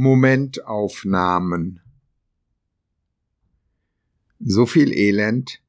Momentaufnahmen. 0.00 1.80
So 4.38 4.64
viel 4.64 4.92
Elend, 4.92 5.60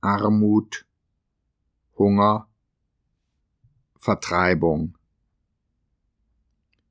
Armut, 0.00 0.86
Hunger, 1.98 2.48
Vertreibung. 3.98 4.96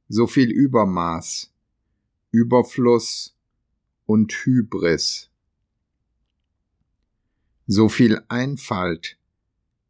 So 0.10 0.28
viel 0.28 0.52
Übermaß, 0.52 1.54
Überfluss 2.32 3.38
und 4.06 4.34
Hybris. 4.34 5.32
So 7.66 7.88
viel 7.88 8.22
Einfalt 8.28 9.18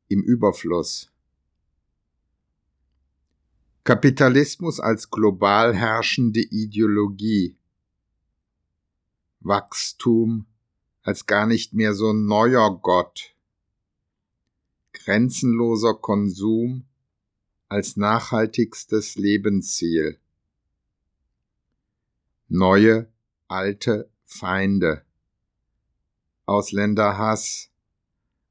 im 0.09 0.21
Überfluss. 0.21 1.11
Kapitalismus 3.85 4.79
als 4.79 5.11
global 5.11 5.75
herrschende 5.75 6.41
Ideologie. 6.41 7.55
Wachstum 9.41 10.47
als 11.03 11.27
gar 11.27 11.45
nicht 11.45 11.75
mehr 11.75 11.93
so 11.93 12.11
neuer 12.11 12.79
Gott. 12.81 13.35
Grenzenloser 14.91 15.93
Konsum 15.93 16.85
als 17.69 17.95
nachhaltigstes 17.95 19.17
Lebensziel. 19.17 20.19
Neue, 22.47 23.07
alte 23.47 24.09
Feinde. 24.23 25.05
Ausländerhass, 26.47 27.69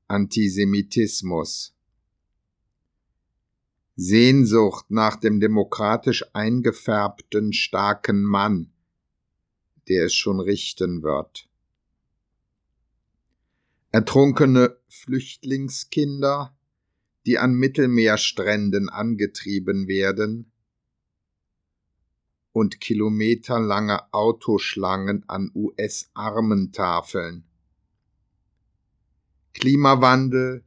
Antisemitismus. 0.06 1.73
Sehnsucht 3.96 4.90
nach 4.90 5.16
dem 5.16 5.38
demokratisch 5.38 6.24
eingefärbten 6.34 7.52
starken 7.52 8.24
Mann, 8.24 8.72
der 9.88 10.06
es 10.06 10.14
schon 10.14 10.40
richten 10.40 11.04
wird. 11.04 11.48
Ertrunkene 13.92 14.76
Flüchtlingskinder, 14.88 16.56
die 17.24 17.38
an 17.38 17.54
Mittelmeerstränden 17.54 18.88
angetrieben 18.88 19.86
werden, 19.86 20.50
und 22.50 22.80
kilometerlange 22.80 24.12
Autoschlangen 24.12 25.28
an 25.28 25.50
US-Armentafeln. 25.54 27.44
Klimawandel, 29.52 30.64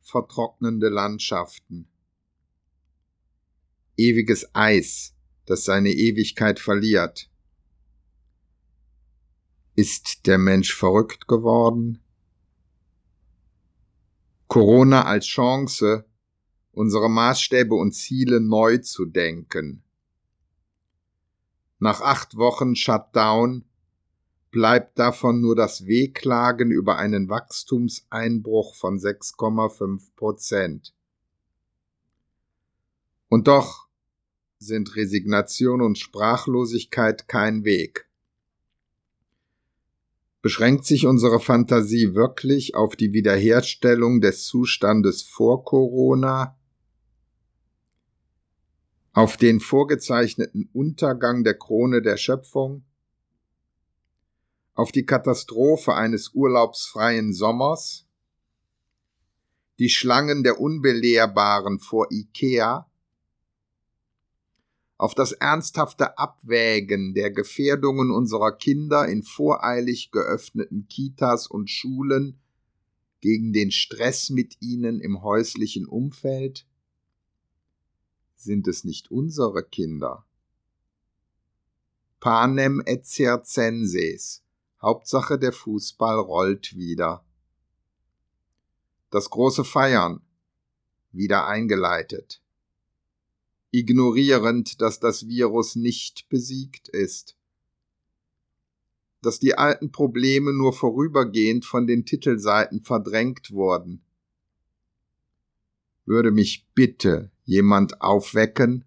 vertrocknende 0.00 0.88
Landschaften 0.90 1.88
ewiges 3.98 4.54
Eis, 4.54 5.14
das 5.44 5.64
seine 5.64 5.90
Ewigkeit 5.90 6.60
verliert. 6.60 7.28
Ist 9.74 10.26
der 10.26 10.38
Mensch 10.38 10.74
verrückt 10.74 11.28
geworden? 11.28 12.00
Corona 14.46 15.04
als 15.04 15.26
Chance, 15.26 16.06
unsere 16.72 17.10
Maßstäbe 17.10 17.74
und 17.74 17.92
Ziele 17.92 18.40
neu 18.40 18.78
zu 18.78 19.04
denken. 19.04 19.82
Nach 21.78 22.00
acht 22.00 22.36
Wochen 22.36 22.74
Shutdown 22.74 23.64
bleibt 24.50 24.98
davon 24.98 25.40
nur 25.40 25.54
das 25.54 25.86
Wehklagen 25.86 26.70
über 26.70 26.96
einen 26.96 27.28
Wachstumseinbruch 27.28 28.74
von 28.74 28.98
6,5 28.98 30.14
Prozent. 30.16 30.94
Und 33.28 33.46
doch 33.46 33.87
sind 34.58 34.96
Resignation 34.96 35.80
und 35.80 35.98
Sprachlosigkeit 35.98 37.28
kein 37.28 37.64
Weg. 37.64 38.08
Beschränkt 40.42 40.84
sich 40.84 41.06
unsere 41.06 41.40
Fantasie 41.40 42.14
wirklich 42.14 42.74
auf 42.74 42.96
die 42.96 43.12
Wiederherstellung 43.12 44.20
des 44.20 44.44
Zustandes 44.44 45.22
vor 45.22 45.64
Corona, 45.64 46.56
auf 49.12 49.36
den 49.36 49.58
vorgezeichneten 49.58 50.68
Untergang 50.72 51.42
der 51.42 51.54
Krone 51.54 52.02
der 52.02 52.16
Schöpfung, 52.16 52.84
auf 54.74 54.92
die 54.92 55.04
Katastrophe 55.04 55.94
eines 55.94 56.34
urlaubsfreien 56.34 57.32
Sommers, 57.32 58.06
die 59.80 59.88
Schlangen 59.88 60.44
der 60.44 60.60
Unbelehrbaren 60.60 61.80
vor 61.80 62.06
Ikea, 62.12 62.88
auf 64.98 65.14
das 65.14 65.30
ernsthafte 65.30 66.18
Abwägen 66.18 67.14
der 67.14 67.30
Gefährdungen 67.30 68.10
unserer 68.10 68.50
Kinder 68.50 69.06
in 69.06 69.22
voreilig 69.22 70.10
geöffneten 70.10 70.88
Kitas 70.88 71.46
und 71.46 71.70
Schulen 71.70 72.40
gegen 73.20 73.52
den 73.52 73.70
Stress 73.70 74.28
mit 74.28 74.60
ihnen 74.60 75.00
im 75.00 75.22
häuslichen 75.22 75.86
Umfeld? 75.86 76.66
Sind 78.34 78.66
es 78.66 78.84
nicht 78.84 79.10
unsere 79.12 79.62
Kinder? 79.62 80.26
Panem 82.18 82.82
et 82.84 83.06
circenses. 83.06 84.42
Hauptsache 84.82 85.38
der 85.38 85.52
Fußball 85.52 86.18
rollt 86.18 86.74
wieder. 86.76 87.24
Das 89.10 89.30
große 89.30 89.64
Feiern 89.64 90.20
wieder 91.12 91.46
eingeleitet 91.46 92.42
ignorierend, 93.70 94.80
dass 94.80 95.00
das 95.00 95.26
Virus 95.26 95.76
nicht 95.76 96.28
besiegt 96.28 96.88
ist, 96.88 97.36
dass 99.22 99.38
die 99.38 99.56
alten 99.56 99.90
Probleme 99.92 100.52
nur 100.52 100.72
vorübergehend 100.72 101.64
von 101.64 101.86
den 101.86 102.04
Titelseiten 102.04 102.80
verdrängt 102.80 103.50
wurden. 103.50 104.02
Würde 106.06 106.30
mich 106.30 106.66
bitte 106.74 107.30
jemand 107.44 108.00
aufwecken? 108.00 108.84